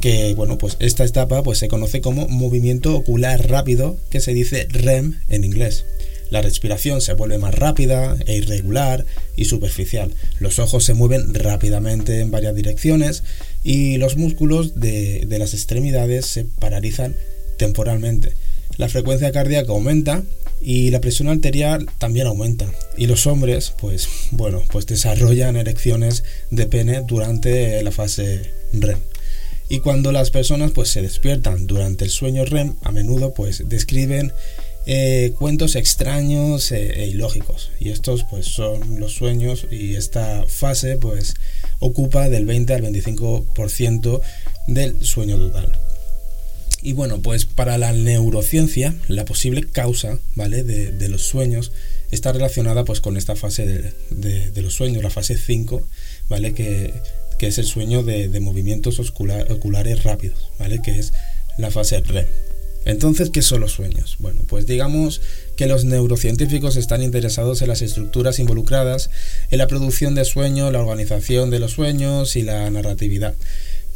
que 0.00 0.34
bueno, 0.34 0.58
pues 0.58 0.76
esta 0.78 1.04
etapa 1.04 1.42
pues 1.42 1.58
se 1.58 1.68
conoce 1.68 2.00
como 2.00 2.28
movimiento 2.28 2.94
ocular 2.94 3.48
rápido, 3.48 3.96
que 4.10 4.20
se 4.20 4.32
dice 4.32 4.66
REM 4.70 5.20
en 5.28 5.44
inglés. 5.44 5.84
La 6.30 6.42
respiración 6.42 7.00
se 7.00 7.14
vuelve 7.14 7.38
más 7.38 7.54
rápida 7.54 8.16
e 8.26 8.36
irregular 8.36 9.06
y 9.36 9.46
superficial. 9.46 10.12
Los 10.40 10.58
ojos 10.58 10.84
se 10.84 10.94
mueven 10.94 11.32
rápidamente 11.34 12.20
en 12.20 12.30
varias 12.30 12.54
direcciones 12.54 13.22
y 13.64 13.96
los 13.96 14.16
músculos 14.16 14.78
de, 14.78 15.26
las 15.38 15.54
extremidades 15.54 16.26
se 16.26 16.44
paralizan 16.44 17.16
temporalmente. 17.56 18.32
La 18.76 18.88
frecuencia 18.88 19.32
cardíaca 19.32 19.72
aumenta 19.72 20.22
y 20.60 20.90
la 20.90 21.00
presión 21.00 21.28
arterial 21.28 21.86
también 21.98 22.26
aumenta. 22.26 22.70
Y 22.96 23.06
los 23.06 23.26
hombres, 23.26 23.72
pues 23.78 24.08
bueno, 24.30 24.62
pues 24.70 24.86
desarrollan 24.86 25.56
erecciones 25.56 26.24
de 26.50 26.66
pene 26.66 27.02
durante 27.06 27.82
la 27.82 27.92
fase 27.92 28.52
REM. 28.72 28.98
Y 29.70 29.80
cuando 29.80 30.12
las 30.12 30.30
personas 30.30 30.72
pues 30.72 30.88
se 30.88 31.02
despiertan 31.02 31.66
durante 31.66 32.04
el 32.04 32.10
sueño 32.10 32.44
REM, 32.44 32.74
a 32.82 32.90
menudo 32.90 33.34
pues 33.34 33.68
describen 33.68 34.32
eh, 34.90 35.34
cuentos 35.38 35.76
extraños 35.76 36.72
e, 36.72 37.04
e, 37.04 37.06
ilógicos. 37.06 37.70
Y 37.78 37.90
estos 37.90 38.24
pues 38.24 38.46
son 38.46 38.98
los 38.98 39.14
sueños 39.14 39.66
y 39.70 39.94
esta 39.94 40.44
fase 40.48 40.96
pues 40.96 41.34
ocupa 41.78 42.28
del 42.28 42.46
20 42.46 42.74
al 42.74 42.82
25% 42.82 44.20
del 44.66 45.04
sueño 45.04 45.38
total. 45.38 45.72
Y 46.82 46.94
bueno, 46.94 47.20
pues 47.20 47.44
para 47.44 47.78
la 47.78 47.92
neurociencia, 47.92 48.94
la 49.08 49.24
posible 49.24 49.64
causa, 49.64 50.18
¿vale? 50.34 50.62
De, 50.62 51.08
los 51.08 51.22
sueños 51.22 51.72
está 52.10 52.32
relacionada 52.32 52.84
pues 52.84 53.00
con 53.00 53.16
esta 53.16 53.36
fase 53.36 53.66
de, 53.66 54.50
de 54.50 54.62
los 54.62 54.74
sueños, 54.74 55.02
la 55.02 55.10
fase 55.10 55.36
5, 55.36 55.86
¿vale? 56.28 56.54
Que 56.54 56.94
que 57.38 57.46
es 57.46 57.58
el 57.58 57.64
sueño 57.64 58.02
de, 58.02 58.40
movimientos 58.40 58.98
oculares 58.98 60.02
rápidos, 60.02 60.50
¿vale? 60.58 60.82
Que 60.82 60.98
es 60.98 61.12
la 61.56 61.70
fase 61.70 62.00
REM. 62.00 62.26
Entonces, 62.84 63.30
¿qué 63.30 63.42
son 63.42 63.60
los 63.60 63.72
sueños? 63.72 64.16
Bueno, 64.18 64.40
pues 64.46 64.66
digamos 64.66 65.20
que 65.56 65.66
los 65.66 65.84
neurocientíficos 65.84 66.76
están 66.76 67.02
interesados 67.02 67.60
en 67.60 67.68
las 67.68 67.82
estructuras 67.82 68.38
involucradas 68.38 69.10
en 69.50 69.58
la 69.58 69.66
producción 69.66 70.14
de 70.14 70.24
sueños, 70.24 70.72
la 70.72 70.80
organización 70.80 71.50
de 71.50 71.58
los 71.58 71.72
sueños 71.72 72.36
y 72.36 72.42
la 72.42 72.70
narratividad. 72.70 73.34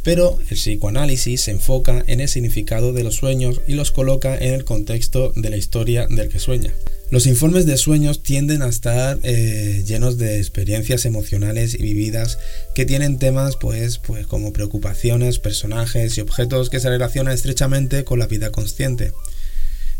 Pero 0.02 0.38
el 0.50 0.56
psicoanálisis 0.56 1.42
se 1.42 1.52
enfoca 1.52 2.02
en 2.06 2.20
el 2.20 2.28
significado 2.28 2.92
de 2.92 3.04
los 3.04 3.16
sueños 3.16 3.60
y 3.66 3.74
los 3.74 3.92
coloca 3.92 4.36
en 4.36 4.52
el 4.52 4.64
contexto 4.64 5.32
de 5.36 5.50
la 5.50 5.56
historia 5.56 6.06
del 6.08 6.28
que 6.28 6.40
sueña. 6.40 6.72
Los 7.12 7.26
informes 7.26 7.66
de 7.66 7.76
sueños 7.76 8.22
tienden 8.22 8.62
a 8.62 8.70
estar 8.70 9.18
eh, 9.22 9.84
llenos 9.86 10.16
de 10.16 10.38
experiencias 10.38 11.04
emocionales 11.04 11.74
y 11.74 11.82
vividas 11.82 12.38
que 12.74 12.86
tienen 12.86 13.18
temas 13.18 13.56
pues, 13.56 13.98
pues 13.98 14.26
como 14.26 14.54
preocupaciones, 14.54 15.38
personajes 15.38 16.16
y 16.16 16.22
objetos 16.22 16.70
que 16.70 16.80
se 16.80 16.88
relacionan 16.88 17.34
estrechamente 17.34 18.04
con 18.04 18.18
la 18.18 18.28
vida 18.28 18.50
consciente. 18.50 19.12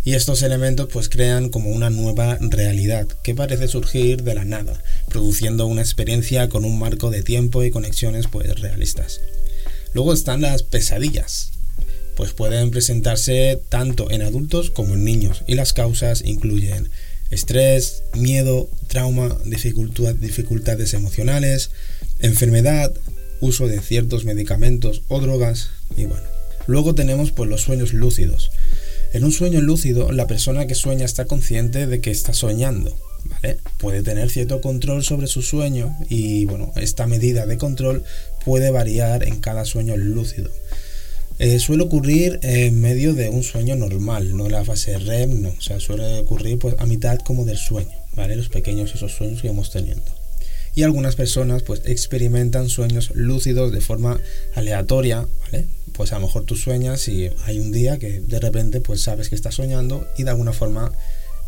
Y 0.07 0.15
estos 0.15 0.41
elementos 0.43 0.89
pues 0.91 1.11
crean 1.11 1.51
como 1.51 1.69
una 1.69 1.91
nueva 1.91 2.39
realidad 2.41 3.07
que 3.23 3.35
parece 3.35 3.69
surgir 3.69 4.23
de 4.23 4.35
la 4.35 4.47
nada, 4.47 4.83
produciendo 5.11 5.67
una 5.67 5.83
experiencia 5.83 6.49
con 6.49 6.65
un 6.65 6.79
marco 6.79 7.11
de 7.11 7.23
tiempo 7.23 7.63
y 7.63 7.71
conexiones 7.71 8.27
pues 8.27 8.59
realistas. 8.59 9.21
Luego 9.93 10.15
están 10.15 10.41
las 10.41 10.63
pesadillas, 10.63 11.53
pues 12.17 12.33
pueden 12.33 12.71
presentarse 12.71 13.61
tanto 13.69 14.11
en 14.11 14.23
adultos 14.23 14.71
como 14.71 14.95
en 14.95 15.05
niños 15.05 15.45
y 15.47 15.57
las 15.57 15.75
causas 15.75 16.23
incluyen 16.25 16.89
estrés, 17.33 18.05
miedo, 18.15 18.69
trauma, 18.87 19.37
dificultades 19.45 20.95
emocionales, 20.95 21.71
enfermedad, 22.21 22.93
uso 23.41 23.67
de 23.67 23.81
ciertos 23.81 24.25
medicamentos 24.25 25.03
o 25.09 25.21
drogas 25.21 25.71
y 25.97 26.05
bueno. 26.05 26.25
Luego 26.67 26.95
tenemos 26.95 27.33
pues 27.33 27.51
los 27.51 27.63
sueños 27.63 27.93
lúcidos. 27.93 28.51
En 29.13 29.25
un 29.25 29.33
sueño 29.33 29.61
lúcido 29.61 30.13
la 30.13 30.27
persona 30.27 30.67
que 30.67 30.75
sueña 30.75 31.05
está 31.05 31.25
consciente 31.25 31.87
de 31.87 32.01
que 32.01 32.11
está 32.11 32.35
soñando, 32.35 32.97
¿vale? 33.25 33.59
Puede 33.79 34.03
tener 34.03 34.31
cierto 34.31 34.61
control 34.61 35.03
sobre 35.03 35.27
su 35.27 35.43
sueño 35.43 35.97
y 36.09 36.45
bueno, 36.45 36.73
esta 36.77 37.07
medida 37.07 37.47
de 37.47 37.57
control 37.59 38.05
puede 38.45 38.71
variar 38.71 39.27
en 39.27 39.41
cada 39.41 39.65
sueño 39.65 39.97
lúcido. 39.97 40.51
Eh, 41.45 41.59
suele 41.59 41.83
ocurrir 41.83 42.39
en 42.45 42.81
medio 42.81 43.15
de 43.15 43.29
un 43.29 43.43
sueño 43.43 43.75
normal, 43.75 44.37
no 44.37 44.49
la 44.49 44.65
fase 44.65 44.97
REM, 44.97 45.43
no. 45.43 45.49
O 45.49 45.61
sea, 45.61 45.81
suele 45.81 46.21
ocurrir 46.21 46.57
pues, 46.61 46.77
a 46.79 46.87
mitad 46.87 47.19
como 47.19 47.45
del 47.45 47.57
sueño, 47.57 47.91
¿vale? 48.15 48.37
Los 48.37 48.49
pequeños 48.49 48.95
esos 48.95 49.11
sueños 49.11 49.43
que 49.43 49.49
vamos 49.49 49.73
teniendo. 49.73 50.05
Y 50.77 50.85
algunas 50.85 51.17
personas 51.17 51.65
pues 51.65 51.83
experimentan 51.85 52.69
sueños 52.69 53.11
lúcidos 53.17 53.73
de 53.73 53.81
forma 53.81 54.21
aleatoria, 54.55 55.27
¿vale? 55.41 55.67
Pues 55.91 56.13
a 56.13 56.21
lo 56.21 56.27
mejor 56.27 56.45
tú 56.45 56.55
sueñas 56.55 57.09
y 57.09 57.29
hay 57.45 57.59
un 57.59 57.73
día 57.73 57.99
que 57.99 58.21
de 58.21 58.39
repente 58.39 58.81
pues 58.81 59.03
sabes 59.03 59.29
que 59.29 59.35
estás 59.35 59.57
soñando 59.57 60.07
y 60.17 60.23
de 60.23 60.31
alguna 60.31 60.53
forma 60.53 60.93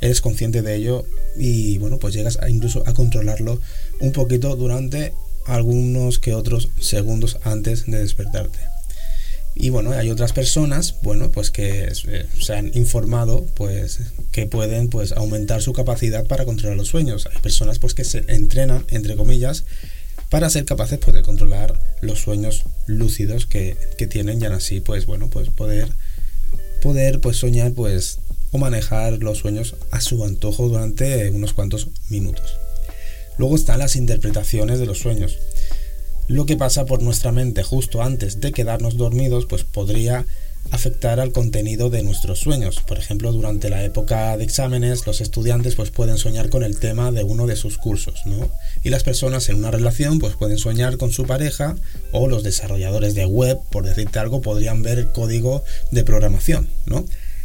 eres 0.00 0.20
consciente 0.20 0.62
de 0.62 0.74
ello 0.74 1.06
y 1.36 1.78
bueno 1.78 2.00
pues 2.00 2.14
llegas 2.14 2.40
incluso 2.48 2.82
a 2.84 2.94
controlarlo 2.94 3.60
un 4.00 4.10
poquito 4.10 4.56
durante 4.56 5.12
algunos 5.46 6.18
que 6.18 6.34
otros 6.34 6.70
segundos 6.80 7.38
antes 7.44 7.86
de 7.86 8.00
despertarte. 8.00 8.73
Y 9.56 9.70
bueno, 9.70 9.92
hay 9.92 10.10
otras 10.10 10.32
personas, 10.32 10.96
bueno, 11.02 11.30
pues 11.30 11.50
que 11.50 11.84
eh, 12.08 12.26
se 12.40 12.54
han 12.54 12.70
informado, 12.74 13.46
pues 13.54 14.00
que 14.32 14.46
pueden 14.46 14.88
pues 14.88 15.12
aumentar 15.12 15.62
su 15.62 15.72
capacidad 15.72 16.26
para 16.26 16.44
controlar 16.44 16.76
los 16.76 16.88
sueños. 16.88 17.28
Hay 17.32 17.40
personas 17.40 17.78
pues 17.78 17.94
que 17.94 18.04
se 18.04 18.24
entrenan, 18.26 18.84
entre 18.88 19.14
comillas, 19.14 19.64
para 20.28 20.50
ser 20.50 20.64
capaces 20.64 20.98
pues, 20.98 21.14
de 21.14 21.22
controlar 21.22 21.80
los 22.00 22.20
sueños 22.20 22.64
lúcidos 22.86 23.46
que, 23.46 23.76
que 23.96 24.08
tienen 24.08 24.42
y 24.42 24.46
así 24.46 24.80
pues 24.80 25.06
bueno, 25.06 25.30
pues 25.30 25.50
poder 25.50 25.88
poder 26.82 27.20
pues 27.20 27.36
soñar 27.38 27.72
pues 27.72 28.18
o 28.50 28.58
manejar 28.58 29.14
los 29.22 29.38
sueños 29.38 29.76
a 29.90 30.00
su 30.00 30.24
antojo 30.24 30.68
durante 30.68 31.30
unos 31.30 31.52
cuantos 31.52 31.88
minutos. 32.08 32.58
Luego 33.38 33.56
están 33.56 33.78
las 33.78 33.96
interpretaciones 33.96 34.78
de 34.78 34.86
los 34.86 34.98
sueños 34.98 35.38
lo 36.28 36.46
que 36.46 36.56
pasa 36.56 36.86
por 36.86 37.02
nuestra 37.02 37.32
mente 37.32 37.62
justo 37.62 38.02
antes 38.02 38.40
de 38.40 38.52
quedarnos 38.52 38.96
dormidos 38.96 39.46
pues 39.46 39.64
podría 39.64 40.26
afectar 40.70 41.20
al 41.20 41.32
contenido 41.32 41.90
de 41.90 42.02
nuestros 42.02 42.40
sueños. 42.40 42.80
Por 42.86 42.98
ejemplo, 42.98 43.32
durante 43.32 43.68
la 43.68 43.84
época 43.84 44.36
de 44.36 44.44
exámenes, 44.44 45.06
los 45.06 45.20
estudiantes 45.20 45.74
pues 45.74 45.90
pueden 45.90 46.18
soñar 46.18 46.48
con 46.48 46.62
el 46.62 46.78
tema 46.78 47.12
de 47.12 47.22
uno 47.22 47.46
de 47.46 47.56
sus 47.56 47.78
cursos, 47.78 48.22
¿no? 48.24 48.48
Y 48.82 48.90
las 48.90 49.02
personas 49.02 49.48
en 49.48 49.56
una 49.56 49.70
relación 49.70 50.18
pues 50.18 50.34
pueden 50.36 50.58
soñar 50.58 50.96
con 50.96 51.12
su 51.12 51.26
pareja 51.26 51.76
o 52.12 52.28
los 52.28 52.42
desarrolladores 52.42 53.14
de 53.14 53.26
web, 53.26 53.58
por 53.70 53.84
decirte 53.84 54.18
algo, 54.18 54.40
podrían 54.40 54.82
ver 54.82 54.98
el 54.98 55.12
código 55.12 55.62
de 55.90 56.04
programación, 56.04 56.68
¿no? 56.86 57.04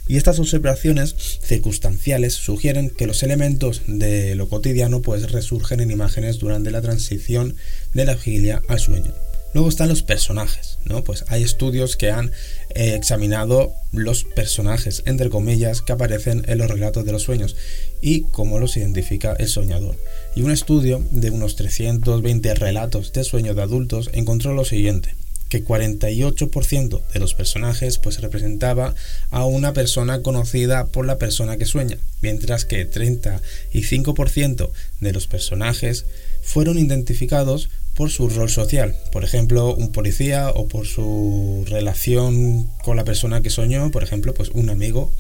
Y 0.09 0.17
estas 0.17 0.39
observaciones 0.39 1.15
circunstanciales 1.43 2.33
sugieren 2.33 2.89
que 2.89 3.05
los 3.05 3.21
elementos 3.21 3.83
de 3.85 4.33
lo 4.33 4.49
cotidiano 4.49 5.03
pues 5.03 5.31
resurgen 5.31 5.81
en 5.81 5.91
imágenes 5.91 6.39
durante 6.39 6.71
la 6.71 6.81
transición 6.81 7.55
de 7.93 8.05
la 8.05 8.15
vigilia 8.15 8.63
al 8.67 8.79
sueño. 8.79 9.13
Luego 9.53 9.69
están 9.69 9.87
los 9.87 10.01
personajes, 10.01 10.79
¿no? 10.83 11.03
Pues 11.03 11.25
hay 11.27 11.43
estudios 11.43 11.95
que 11.95 12.09
han 12.09 12.31
eh, 12.73 12.95
examinado 12.95 13.75
los 13.91 14.23
personajes, 14.23 15.03
entre 15.05 15.29
comillas, 15.29 15.83
que 15.83 15.93
aparecen 15.93 16.43
en 16.47 16.57
los 16.57 16.71
relatos 16.71 17.05
de 17.05 17.11
los 17.11 17.21
sueños 17.21 17.55
y 18.01 18.21
cómo 18.31 18.57
los 18.57 18.77
identifica 18.77 19.33
el 19.33 19.47
soñador. 19.47 19.95
Y 20.35 20.41
un 20.41 20.49
estudio 20.49 21.05
de 21.11 21.29
unos 21.29 21.55
320 21.55 22.55
relatos 22.55 23.13
de 23.13 23.23
sueños 23.23 23.55
de 23.55 23.61
adultos 23.61 24.09
encontró 24.13 24.55
lo 24.55 24.65
siguiente. 24.65 25.18
Que 25.49 25.65
48% 25.65 27.01
de 27.11 27.19
los 27.19 27.33
personajes 27.33 27.97
pues 27.97 28.21
representaba 28.21 28.95
a 29.31 29.45
una 29.45 29.73
persona 29.73 30.21
conocida 30.21 30.85
por 30.85 31.05
la 31.05 31.17
persona 31.17 31.57
que 31.57 31.65
sueña, 31.65 31.97
mientras 32.21 32.65
que 32.65 32.89
35% 32.89 34.69
de 34.99 35.13
los 35.13 35.27
personajes 35.27 36.05
fueron 36.41 36.77
identificados 36.77 37.69
por 37.95 38.11
su 38.11 38.29
rol 38.29 38.49
social, 38.49 38.95
por 39.11 39.25
ejemplo, 39.25 39.75
un 39.75 39.91
policía 39.91 40.51
o 40.51 40.67
por 40.67 40.87
su 40.87 41.65
relación 41.67 42.69
con 42.83 42.95
la 42.95 43.03
persona 43.03 43.41
que 43.41 43.49
soñó, 43.49 43.91
por 43.91 44.03
ejemplo, 44.03 44.33
pues 44.33 44.49
un 44.49 44.69
amigo, 44.69 45.11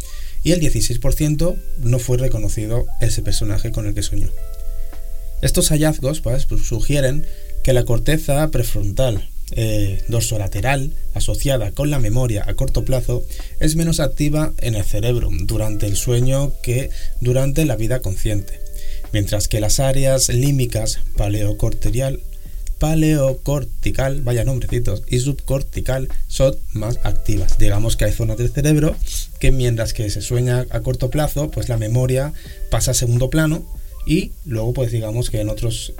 y 0.43 0.53
el 0.53 0.61
16% 0.61 1.57
no 1.79 1.99
fue 1.99 2.17
reconocido 2.17 2.85
ese 3.01 3.21
personaje 3.21 3.71
con 3.71 3.85
el 3.85 3.93
que 3.93 4.03
soñó. 4.03 4.29
Estos 5.41 5.69
hallazgos 5.69 6.21
pues, 6.21 6.47
sugieren 6.63 7.25
que 7.63 7.73
la 7.73 7.83
corteza 7.83 8.49
prefrontal 8.49 9.29
eh, 9.51 10.01
dorsolateral 10.07 10.91
asociada 11.13 11.71
con 11.71 11.89
la 11.89 11.99
memoria 11.99 12.43
a 12.47 12.53
corto 12.55 12.85
plazo 12.85 13.23
es 13.59 13.75
menos 13.75 13.99
activa 13.99 14.53
en 14.59 14.75
el 14.75 14.83
cerebro 14.83 15.29
durante 15.43 15.85
el 15.85 15.95
sueño 15.95 16.53
que 16.61 16.89
durante 17.21 17.65
la 17.65 17.75
vida 17.75 17.99
consciente, 17.99 18.59
mientras 19.11 19.47
que 19.47 19.59
las 19.59 19.79
áreas 19.79 20.29
límbicas 20.29 20.99
paleocortical, 21.17 22.21
paleocortical, 22.79 24.21
vaya 24.21 24.45
nombrecitos, 24.45 25.03
y 25.07 25.19
subcortical 25.19 26.07
son 26.27 26.55
más 26.73 26.99
activas. 27.03 27.57
Digamos 27.57 27.97
que 27.97 28.05
hay 28.05 28.13
zonas 28.13 28.37
del 28.37 28.51
cerebro 28.51 28.95
que 29.39 29.51
mientras 29.51 29.93
que 29.93 30.09
se 30.09 30.21
sueña 30.21 30.65
a 30.69 30.79
corto 30.81 31.09
plazo, 31.09 31.51
pues 31.51 31.69
la 31.69 31.77
memoria 31.77 32.33
pasa 32.69 32.91
a 32.91 32.93
segundo 32.93 33.29
plano 33.29 33.65
y 34.05 34.31
luego 34.45 34.73
pues 34.73 34.91
digamos 34.91 35.29
que 35.29 35.41
en 35.41 35.49
otros 35.49 35.93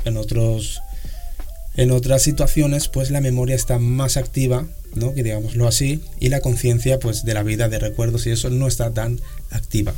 en 1.80 1.92
otras 1.92 2.22
situaciones, 2.24 2.90
pues 2.90 3.10
la 3.10 3.22
memoria 3.22 3.56
está 3.56 3.80
más 3.80 4.18
activa, 4.18 4.68
¿no? 4.96 5.14
Que 5.14 5.24
digámoslo 5.24 5.66
así, 5.66 6.02
y 6.20 6.28
la 6.28 6.42
conciencia, 6.42 7.00
pues 7.00 7.24
de 7.24 7.34
la 7.34 7.42
vida, 7.42 7.70
de 7.70 7.80
recuerdos 7.80 8.28
y 8.28 8.32
eso 8.32 8.50
no 8.50 8.68
está 8.68 8.92
tan 8.92 9.22
activa. 9.50 9.94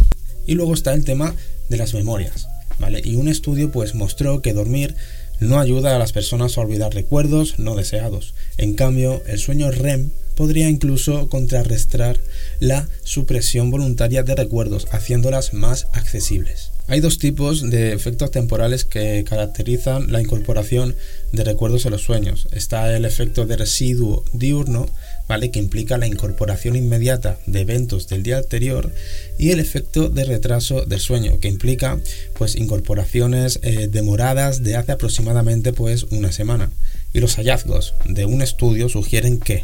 Y 0.45 0.53
luego 0.53 0.75
está 0.75 0.93
el 0.93 1.05
tema 1.05 1.35
de 1.69 1.77
las 1.77 1.95
memorias, 1.95 2.47
¿vale? 2.77 3.01
Y 3.03 3.15
un 3.15 3.27
estudio, 3.27 3.71
pues 3.71 3.95
mostró 3.95 4.43
que 4.43 4.53
dormir 4.53 4.95
no 5.39 5.59
ayuda 5.59 5.95
a 5.95 5.97
las 5.97 6.13
personas 6.13 6.55
a 6.55 6.61
olvidar 6.61 6.93
recuerdos 6.93 7.57
no 7.57 7.75
deseados. 7.75 8.35
En 8.59 8.75
cambio, 8.75 9.23
el 9.25 9.39
sueño 9.39 9.71
REM 9.71 10.11
podría 10.35 10.69
incluso 10.69 11.29
contrarrestar 11.29 12.19
la 12.59 12.87
supresión 13.03 13.71
voluntaria 13.71 14.21
de 14.21 14.35
recuerdos, 14.35 14.87
haciéndolas 14.91 15.55
más 15.55 15.87
accesibles. 15.93 16.70
Hay 16.91 16.99
dos 16.99 17.19
tipos 17.19 17.61
de 17.69 17.93
efectos 17.93 18.31
temporales 18.31 18.83
que 18.83 19.23
caracterizan 19.23 20.11
la 20.11 20.19
incorporación 20.19 20.93
de 21.31 21.45
recuerdos 21.45 21.85
en 21.85 21.91
los 21.91 22.01
sueños. 22.01 22.49
Está 22.51 22.93
el 22.93 23.05
efecto 23.05 23.45
de 23.45 23.55
residuo 23.55 24.25
diurno, 24.33 24.89
¿vale? 25.25 25.51
que 25.51 25.59
implica 25.59 25.97
la 25.97 26.05
incorporación 26.05 26.75
inmediata 26.75 27.37
de 27.45 27.61
eventos 27.61 28.09
del 28.09 28.23
día 28.23 28.39
anterior, 28.39 28.91
y 29.39 29.51
el 29.51 29.61
efecto 29.61 30.09
de 30.09 30.25
retraso 30.25 30.81
del 30.81 30.99
sueño, 30.99 31.39
que 31.39 31.47
implica 31.47 31.97
pues 32.37 32.57
incorporaciones 32.57 33.61
eh, 33.63 33.87
demoradas 33.89 34.61
de 34.61 34.75
hace 34.75 34.91
aproximadamente 34.91 35.71
pues 35.71 36.03
una 36.11 36.33
semana. 36.33 36.71
Y 37.13 37.21
los 37.21 37.35
hallazgos 37.35 37.93
de 38.03 38.25
un 38.25 38.41
estudio 38.41 38.89
sugieren 38.89 39.39
que 39.39 39.63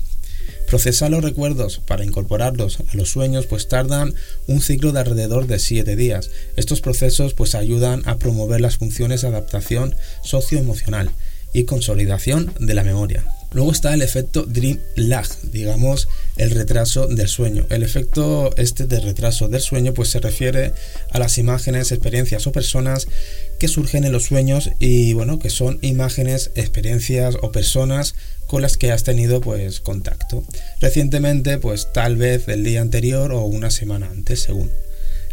Procesar 0.68 1.12
los 1.12 1.24
recuerdos 1.24 1.80
para 1.88 2.04
incorporarlos 2.04 2.82
a 2.82 2.96
los 2.98 3.10
sueños 3.10 3.46
pues 3.48 3.70
tardan 3.70 4.14
un 4.48 4.62
ciclo 4.62 4.92
de 4.92 5.00
alrededor 5.00 5.48
de 5.48 5.60
7 5.60 5.96
días. 5.96 6.30
Estos 6.58 6.82
procesos 6.82 7.34
pues 7.34 7.56
ayudan 7.56 8.04
a 8.06 8.18
promover 8.18 8.60
las 8.60 8.78
funciones 8.78 9.22
de 9.22 9.30
adaptación 9.30 9.96
socioemocional 10.24 11.10
y 11.54 11.64
consolidación 11.64 12.54
de 12.60 12.74
la 12.74 12.84
memoria. 12.84 13.26
Luego 13.54 13.72
está 13.72 13.94
el 13.94 14.02
efecto 14.02 14.44
dream 14.44 14.80
lag, 14.96 15.26
digamos 15.52 16.10
el 16.36 16.52
retraso 16.52 17.08
del 17.08 17.30
sueño. 17.30 17.66
El 17.70 17.82
efecto 17.82 18.52
este 18.58 18.88
de 18.88 19.00
retraso 19.00 19.48
del 19.48 19.62
sueño 19.62 19.94
pues 19.94 20.10
se 20.10 20.20
refiere 20.20 20.74
a 21.12 21.20
las 21.20 21.38
imágenes, 21.38 21.92
experiencias 21.92 22.46
o 22.46 22.52
personas 22.52 23.08
que 23.58 23.70
surgen 23.70 24.04
en 24.04 24.12
los 24.12 24.26
sueños 24.26 24.70
y 24.80 25.14
bueno, 25.14 25.40
que 25.40 25.50
son 25.50 25.80
imágenes, 25.82 26.52
experiencias 26.56 27.36
o 27.42 27.52
personas 27.52 28.16
con 28.48 28.62
las 28.62 28.78
que 28.78 28.92
has 28.92 29.04
tenido 29.04 29.42
pues 29.42 29.80
contacto. 29.80 30.44
Recientemente, 30.82 31.58
pues 31.58 31.92
tal 31.94 32.16
vez 32.16 32.48
el 32.48 32.64
día 32.64 32.82
anterior 32.82 33.32
o 33.32 33.44
una 33.44 33.70
semana 33.70 34.08
antes, 34.10 34.42
según. 34.42 34.72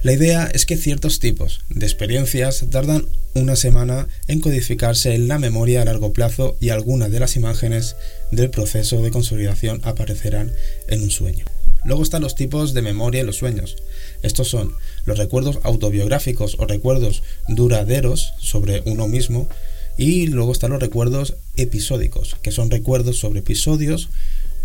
La 0.02 0.12
idea 0.12 0.50
es 0.52 0.66
que 0.66 0.76
ciertos 0.76 1.18
tipos 1.18 1.62
de 1.70 1.86
experiencias 1.86 2.66
tardan 2.70 3.06
una 3.34 3.56
semana 3.56 4.06
en 4.28 4.40
codificarse 4.40 5.14
en 5.14 5.28
la 5.28 5.38
memoria 5.38 5.80
a 5.80 5.86
largo 5.86 6.12
plazo 6.12 6.58
y 6.60 6.68
algunas 6.68 7.10
de 7.10 7.20
las 7.20 7.36
imágenes 7.36 7.96
del 8.30 8.50
proceso 8.50 9.00
de 9.00 9.10
consolidación 9.10 9.80
aparecerán 9.82 10.52
en 10.88 11.02
un 11.02 11.10
sueño. 11.10 11.46
Luego 11.84 12.02
están 12.02 12.22
los 12.22 12.34
tipos 12.34 12.74
de 12.74 12.82
memoria 12.82 13.20
en 13.20 13.26
los 13.26 13.36
sueños. 13.36 13.76
Estos 14.22 14.48
son 14.48 14.74
los 15.04 15.18
recuerdos 15.18 15.58
autobiográficos 15.62 16.56
o 16.58 16.66
recuerdos 16.66 17.22
duraderos 17.48 18.34
sobre 18.38 18.82
uno 18.86 19.06
mismo, 19.08 19.48
y 19.96 20.26
luego 20.26 20.52
están 20.52 20.70
los 20.70 20.80
recuerdos 20.80 21.34
episódicos, 21.56 22.36
que 22.42 22.52
son 22.52 22.70
recuerdos 22.70 23.18
sobre 23.18 23.40
episodios 23.40 24.08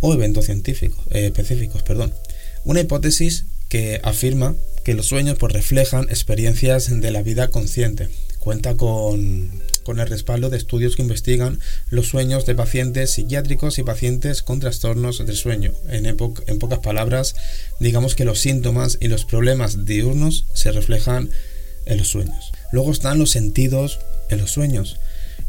o 0.02 0.14
eventos 0.14 0.46
científicos, 0.46 1.00
eh, 1.12 1.26
específicos. 1.26 1.84
Perdón. 1.84 2.14
Una 2.66 2.82
hipótesis 2.82 3.46
que 3.70 4.02
afirma 4.04 4.56
que 4.84 4.94
los 4.94 5.06
sueños 5.06 5.38
pues, 5.38 5.54
reflejan 5.54 6.06
experiencias 6.10 6.90
de 7.02 7.12
la 7.12 7.22
vida 7.22 7.50
consciente. 7.50 8.10
Cuenta 8.40 8.76
con, 8.76 9.52
con 9.84 10.00
el 10.00 10.08
respaldo 10.08 10.50
de 10.50 10.58
estudios 10.58 10.96
que 10.96 11.02
investigan 11.02 11.60
los 11.90 12.08
sueños 12.08 12.46
de 12.46 12.56
pacientes 12.56 13.12
psiquiátricos 13.12 13.78
y 13.78 13.84
pacientes 13.84 14.42
con 14.42 14.60
trastornos 14.60 15.26
del 15.26 15.36
sueño. 15.36 15.74
En, 15.90 16.06
en 16.06 16.18
pocas 16.60 16.80
palabras, 16.80 17.36
digamos 17.80 18.16
que 18.16 18.26
los 18.26 18.40
síntomas 18.40 18.98
y 19.00 19.10
los 19.10 19.26
problemas 19.26 19.86
diurnos 19.86 20.46
se 20.54 20.72
reflejan 20.72 21.30
en 21.86 21.98
los 21.98 22.08
sueños. 22.08 22.52
Luego 22.72 22.92
están 22.92 23.20
los 23.20 23.32
sentidos 23.32 24.00
en 24.30 24.40
los 24.40 24.52
sueños 24.52 25.00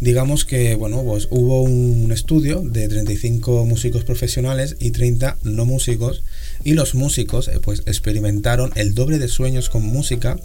digamos 0.00 0.44
que 0.44 0.74
bueno, 0.74 1.02
pues 1.04 1.28
hubo 1.30 1.62
un 1.62 2.10
estudio 2.12 2.60
de 2.60 2.88
35 2.88 3.66
músicos 3.66 4.04
profesionales 4.04 4.76
y 4.80 4.90
30 4.90 5.38
no 5.44 5.64
músicos 5.64 6.22
y 6.64 6.72
los 6.74 6.94
músicos 6.94 7.48
eh, 7.48 7.60
pues 7.62 7.82
experimentaron 7.86 8.72
el 8.74 8.94
doble 8.94 9.18
de 9.18 9.28
sueños 9.28 9.68
con 9.68 9.82
música 9.82 10.38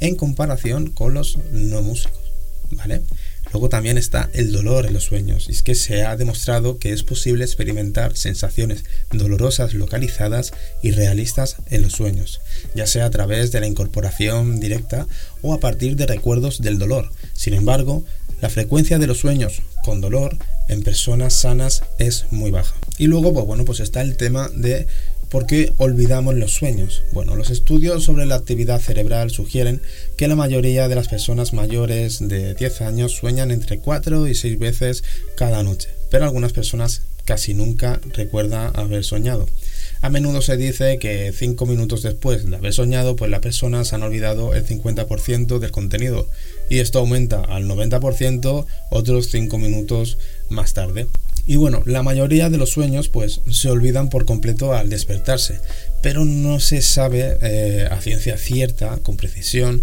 en 0.00 0.14
comparación 0.14 0.90
con 0.90 1.14
los 1.14 1.38
no 1.52 1.82
músicos, 1.82 2.20
¿vale? 2.70 3.02
Luego 3.52 3.68
también 3.68 3.98
está 3.98 4.30
el 4.32 4.52
dolor 4.52 4.86
en 4.86 4.92
los 4.92 5.04
sueños. 5.04 5.46
Y 5.48 5.52
es 5.52 5.62
que 5.62 5.74
se 5.74 6.04
ha 6.04 6.16
demostrado 6.16 6.78
que 6.78 6.92
es 6.92 7.02
posible 7.02 7.44
experimentar 7.44 8.16
sensaciones 8.16 8.84
dolorosas 9.10 9.74
localizadas 9.74 10.52
y 10.82 10.92
realistas 10.92 11.56
en 11.68 11.82
los 11.82 11.94
sueños, 11.94 12.40
ya 12.76 12.86
sea 12.86 13.06
a 13.06 13.10
través 13.10 13.50
de 13.50 13.60
la 13.60 13.66
incorporación 13.66 14.60
directa 14.60 15.08
o 15.42 15.52
a 15.52 15.58
partir 15.58 15.96
de 15.96 16.06
recuerdos 16.06 16.60
del 16.60 16.78
dolor. 16.78 17.10
Sin 17.32 17.54
embargo, 17.54 18.04
la 18.40 18.48
frecuencia 18.48 18.98
de 18.98 19.06
los 19.06 19.18
sueños 19.18 19.62
con 19.84 20.00
dolor 20.00 20.36
en 20.68 20.82
personas 20.82 21.34
sanas 21.34 21.82
es 21.98 22.26
muy 22.30 22.50
baja. 22.50 22.74
Y 22.98 23.06
luego, 23.06 23.32
pues 23.32 23.46
bueno, 23.46 23.64
pues 23.64 23.80
está 23.80 24.02
el 24.02 24.16
tema 24.16 24.48
de 24.54 24.86
por 25.30 25.46
qué 25.46 25.72
olvidamos 25.78 26.34
los 26.34 26.52
sueños. 26.52 27.02
Bueno, 27.12 27.36
los 27.36 27.50
estudios 27.50 28.04
sobre 28.04 28.26
la 28.26 28.34
actividad 28.34 28.80
cerebral 28.80 29.30
sugieren 29.30 29.80
que 30.16 30.28
la 30.28 30.36
mayoría 30.36 30.88
de 30.88 30.96
las 30.96 31.08
personas 31.08 31.52
mayores 31.52 32.18
de 32.20 32.54
10 32.54 32.80
años 32.82 33.12
sueñan 33.12 33.50
entre 33.50 33.78
4 33.78 34.26
y 34.26 34.34
6 34.34 34.58
veces 34.58 35.04
cada 35.36 35.62
noche, 35.62 35.88
pero 36.10 36.24
algunas 36.24 36.52
personas 36.52 37.02
casi 37.24 37.54
nunca 37.54 38.00
recuerdan 38.12 38.72
haber 38.74 39.04
soñado. 39.04 39.46
A 40.02 40.08
menudo 40.08 40.40
se 40.40 40.56
dice 40.56 40.98
que 40.98 41.30
5 41.36 41.66
minutos 41.66 42.02
después 42.02 42.48
de 42.48 42.56
haber 42.56 42.72
soñado, 42.72 43.16
pues 43.16 43.30
las 43.30 43.40
personas 43.40 43.92
han 43.92 44.02
olvidado 44.02 44.54
el 44.54 44.66
50% 44.66 45.58
del 45.58 45.70
contenido 45.70 46.26
y 46.70 46.78
esto 46.78 47.00
aumenta 47.00 47.42
al 47.42 47.66
90% 47.66 48.66
otros 48.90 49.28
5 49.30 49.58
minutos 49.58 50.16
más 50.48 50.72
tarde. 50.72 51.06
Y 51.44 51.56
bueno, 51.56 51.82
la 51.84 52.02
mayoría 52.02 52.48
de 52.48 52.56
los 52.56 52.70
sueños 52.70 53.08
pues 53.08 53.40
se 53.50 53.68
olvidan 53.68 54.08
por 54.08 54.24
completo 54.24 54.72
al 54.72 54.88
despertarse, 54.88 55.60
pero 56.02 56.24
no 56.24 56.60
se 56.60 56.80
sabe 56.80 57.36
eh, 57.42 57.86
a 57.90 58.00
ciencia 58.00 58.38
cierta, 58.38 58.96
con 59.02 59.16
precisión, 59.16 59.82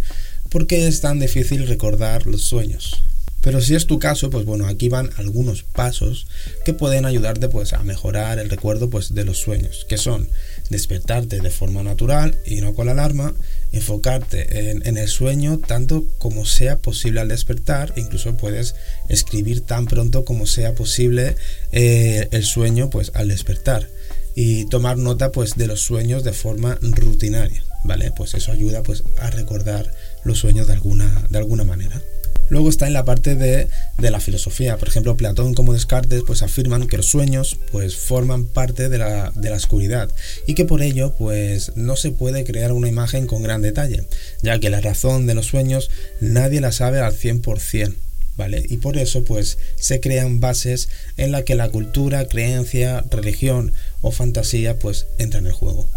por 0.50 0.66
qué 0.66 0.88
es 0.88 1.02
tan 1.02 1.20
difícil 1.20 1.68
recordar 1.68 2.26
los 2.26 2.42
sueños. 2.42 3.04
Pero 3.48 3.62
si 3.62 3.76
es 3.76 3.88
tu 3.88 3.98
caso, 3.98 4.30
pues 4.30 4.44
bueno, 4.44 4.68
aquí 4.68 4.90
van 4.90 5.10
algunos 5.16 5.64
pasos 5.64 6.28
que 6.66 6.74
pueden 6.74 7.06
ayudarte 7.06 7.48
pues 7.48 7.72
a 7.72 7.82
mejorar 7.82 8.40
el 8.40 8.50
recuerdo 8.50 8.90
pues 8.90 9.14
de 9.16 9.24
los 9.24 9.38
sueños, 9.38 9.86
que 9.88 9.98
son 9.98 10.28
despertarte 10.70 11.40
de 11.40 11.50
forma 11.50 11.82
natural 11.82 12.38
y 12.46 12.60
no 12.60 12.76
con 12.76 12.88
la 12.88 12.92
alarma, 12.92 13.34
enfocarte 13.72 14.72
en, 14.72 14.98
el 14.98 15.08
sueño 15.08 15.60
tanto 15.60 16.04
como 16.18 16.46
sea 16.46 16.80
posible 16.80 17.22
al 17.22 17.30
despertar, 17.30 17.94
incluso 17.96 18.36
puedes 18.36 18.76
escribir 19.08 19.62
tan 19.62 19.86
pronto 19.86 20.26
como 20.26 20.46
sea 20.46 20.76
posible 20.76 21.38
eh, 21.72 22.28
el 22.32 22.44
sueño 22.44 22.90
pues 22.90 23.14
al 23.16 23.30
despertar 23.30 23.88
y 24.36 24.66
tomar 24.66 24.98
nota 24.98 25.32
pues 25.32 25.56
de 25.56 25.68
los 25.68 25.80
sueños 25.80 26.26
de 26.26 26.34
forma 26.34 26.78
rutinaria, 26.82 27.64
¿vale? 27.86 28.12
Pues 28.12 28.34
eso 28.34 28.52
ayuda 28.52 28.84
pues 28.84 29.06
a 29.20 29.30
recordar 29.30 29.90
los 30.26 30.38
sueños 30.38 30.68
de 30.68 30.74
alguna, 30.74 31.26
de 31.30 31.38
alguna 31.38 31.64
manera. 31.64 32.02
Luego 32.50 32.70
está 32.70 32.88
en 32.88 32.94
la 32.94 33.06
parte 33.06 33.36
de, 33.36 33.68
la 33.98 34.20
filosofía. 34.20 34.78
Por 34.78 34.88
ejemplo, 34.88 35.18
Platón 35.18 35.54
como 35.54 35.74
Descartes 35.74 36.24
pues 36.26 36.42
afirman 36.42 36.88
que 36.88 36.98
los 36.98 37.08
sueños 37.08 37.58
pues 37.72 37.96
forman 37.96 38.46
parte 38.46 38.90
de 38.90 38.98
la, 38.98 39.32
de 39.36 39.50
la 39.50 39.58
oscuridad 39.58 40.10
y 40.46 40.54
que 40.54 40.66
por 40.66 40.82
ello 40.82 41.14
pues 41.18 41.74
no 41.76 41.96
se 41.96 42.12
puede 42.12 42.44
crear 42.44 42.72
una 42.72 42.88
imagen 42.88 43.28
con 43.28 43.44
gran 43.44 43.62
detalle, 43.62 44.06
ya 44.42 44.60
que 44.60 44.70
la 44.70 44.82
razón 44.82 45.28
de 45.28 45.36
los 45.36 45.48
sueños 45.48 45.90
nadie 46.20 46.62
la 46.62 46.72
sabe 46.72 47.00
al 47.00 47.14
100%. 47.14 47.94
¿Vale? 48.38 48.64
Y 48.70 48.78
por 48.78 49.00
eso 49.00 49.24
pues 49.24 49.58
se 49.78 50.00
crean 50.00 50.40
bases 50.40 50.90
en 51.18 51.32
la 51.32 51.44
que 51.44 51.56
la 51.56 51.70
cultura, 51.70 52.28
creencia, 52.28 53.04
religión 53.10 53.74
o 54.02 54.12
fantasía 54.12 54.78
pues 54.78 55.08
entran 55.18 55.48
en 55.48 55.54
juego. 55.54 55.90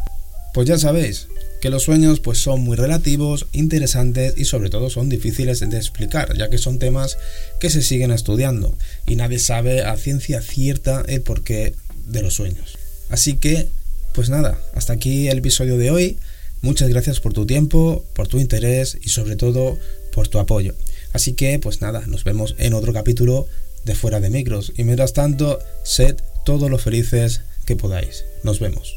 Pues 0.55 0.67
ya 0.67 0.79
sabéis, 0.79 1.29
que 1.61 1.71
los 1.71 1.85
sueños 1.85 2.21
pues 2.21 2.39
son 2.39 2.61
muy 2.61 2.77
relativos, 2.77 3.47
interesantes 3.53 4.35
y 4.37 4.45
sobre 4.45 4.71
todo 4.71 4.91
son 4.91 5.09
difíciles 5.09 5.61
de 5.61 5.77
explicar, 5.77 6.37
ya 6.37 6.49
que 6.49 6.59
son 6.59 6.79
temas 6.79 7.19
que 7.61 7.71
se 7.71 7.83
siguen 7.83 8.11
estudiando 8.11 8.75
y 9.07 9.17
nadie 9.17 9.39
sabe 9.39 9.83
a 9.83 9.97
ciencia 9.97 10.41
cierta 10.41 11.03
el 11.07 11.23
porqué 11.23 11.75
de 12.07 12.23
los 12.23 12.35
sueños. 12.35 12.79
Así 13.09 13.35
que, 13.35 13.69
pues 14.15 14.31
nada, 14.31 14.59
hasta 14.75 14.93
aquí 14.93 15.29
el 15.29 15.39
episodio 15.39 15.77
de 15.77 15.91
hoy. 15.91 16.19
Muchas 16.63 16.89
gracias 16.89 17.21
por 17.21 17.33
tu 17.33 17.47
tiempo, 17.47 18.05
por 18.15 18.29
tu 18.29 18.39
interés 18.39 18.99
y 19.03 19.09
sobre 19.09 19.37
todo 19.37 19.79
por 20.13 20.29
tu 20.29 20.39
apoyo. 20.39 20.75
Así 21.13 21.33
que, 21.33 21.59
pues 21.59 21.81
nada, 21.81 22.05
nos 22.07 22.25
vemos 22.25 22.55
en 22.59 22.75
otro 22.75 22.93
capítulo 22.93 23.47
de 23.85 23.95
Fuera 23.95 24.21
de 24.21 24.31
Micros. 24.31 24.73
Y 24.77 24.85
mientras 24.85 25.13
tanto, 25.13 25.59
sed 25.85 26.17
todos 26.45 26.71
los 26.71 26.83
felices 26.83 27.41
que 27.67 27.77
podáis. 27.77 28.25
Nos 28.43 28.61
vemos. 28.61 28.97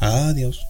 Adiós. 0.00 0.60